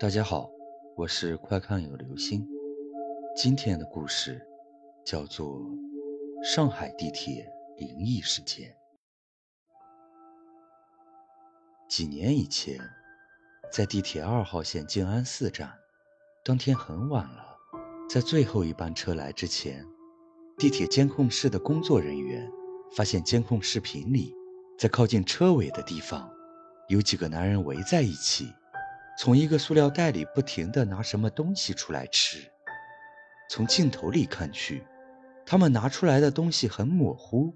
[0.00, 0.48] 大家好，
[0.94, 2.46] 我是快看有流星。
[3.34, 4.40] 今天的故事
[5.04, 5.48] 叫做
[6.44, 8.70] 《上海地铁灵异事件》。
[11.88, 12.78] 几年以前，
[13.72, 15.68] 在地铁二号线静安寺站，
[16.44, 17.56] 当天很晚了，
[18.08, 19.84] 在最后一班车来之前，
[20.56, 22.48] 地铁监控室的工作人员
[22.92, 24.32] 发现监控视频里，
[24.78, 26.30] 在靠近车尾的地方。
[26.86, 28.46] 有几个男人围在一起，
[29.18, 32.38] 从一个塑料袋里不停地拿什么东西出来吃。
[33.50, 34.84] 从镜头里看去，
[35.44, 37.52] 他们拿出来的东西很模糊，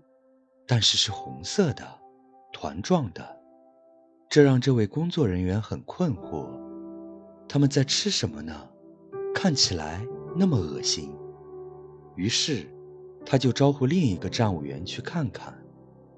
[0.67, 1.87] 但是是红色的，
[2.53, 3.25] 团状的。
[4.29, 6.49] 这让这位工作人员很困惑：
[7.49, 8.69] 他们在吃什么呢？
[9.33, 11.17] 看起来那么恶心。
[12.17, 12.69] 于是，
[13.25, 15.57] 他就招呼另一个站务员去看看，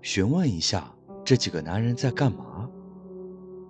[0.01, 0.91] 询问一下
[1.23, 2.64] 这几个男人在干嘛。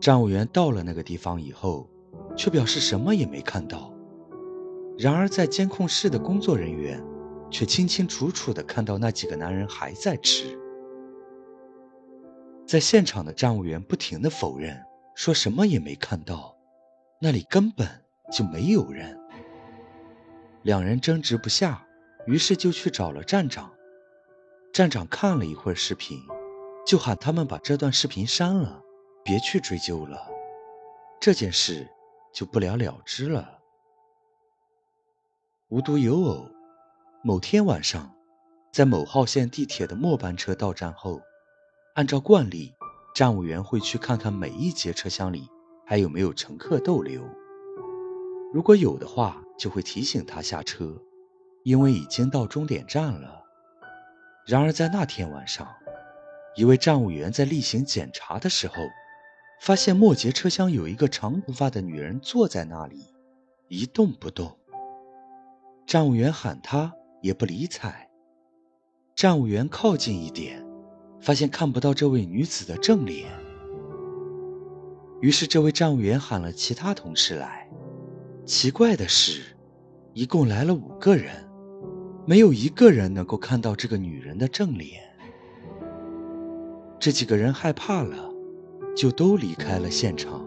[0.04, 1.88] 站务员到了那个地方以后，
[2.36, 3.90] 却表示什么也没看到。
[4.98, 7.02] 然而，在监控室的工作人员
[7.50, 10.58] 却清清楚楚地看到那几个男人还在吃。
[12.66, 14.78] 在现场的站务员不停地否认，
[15.14, 16.54] 说什么也没看到，
[17.18, 17.88] 那里根本
[18.30, 19.18] 就没有人。
[20.64, 21.82] 两人争执不下，
[22.26, 23.72] 于是就去找了站长。
[24.70, 26.18] 站长看了一会儿视频，
[26.86, 28.82] 就喊他们把这段视频删了。
[29.24, 30.20] 别去追究了，
[31.18, 31.88] 这件事
[32.30, 33.58] 就不了了之了。
[35.68, 36.46] 无独有偶，
[37.22, 38.14] 某天晚上，
[38.70, 41.22] 在某号线地铁的末班车到站后，
[41.94, 42.74] 按照惯例，
[43.14, 45.48] 站务员会去看看每一节车厢里
[45.86, 47.22] 还有没有乘客逗留。
[48.52, 51.00] 如果有的话，就会提醒他下车，
[51.62, 53.42] 因为已经到终点站了。
[54.46, 55.66] 然而在那天晚上，
[56.56, 58.74] 一位站务员在例行检查的时候。
[59.60, 63.06] 发现末节车厢有一个长头发的女人坐在那里，
[63.68, 64.56] 一动不动。
[65.86, 68.10] 站务员喊她也不理睬。
[69.14, 70.66] 站务员靠近一点，
[71.20, 73.30] 发现看不到这位女子的正脸。
[75.20, 77.66] 于是这位站务员喊了其他同事来。
[78.44, 79.56] 奇怪的是，
[80.12, 81.48] 一共来了五个人，
[82.26, 85.00] 没有一个人能够看到这个女人的正脸。
[86.98, 88.33] 这几个人害怕了。
[88.96, 90.44] 就都离开了现场，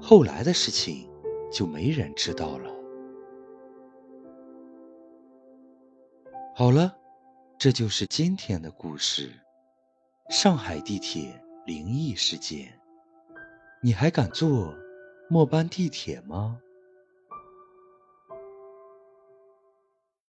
[0.00, 1.08] 后来的事情
[1.52, 2.70] 就没人知道了。
[6.56, 6.96] 好了，
[7.58, 9.30] 这就是今天的故事——
[10.30, 12.78] 上海地铁灵异事件。
[13.82, 14.74] 你还敢坐
[15.28, 16.58] 末班地铁吗？